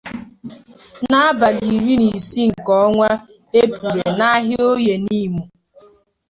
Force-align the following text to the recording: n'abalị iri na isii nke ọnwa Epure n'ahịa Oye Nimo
n'abalị 1.09 1.67
iri 1.75 1.95
na 1.99 2.07
isii 2.19 2.49
nke 2.53 2.71
ọnwa 2.85 3.09
Epure 3.61 4.03
n'ahịa 4.17 4.63
Oye 4.71 4.95
Nimo 5.05 5.43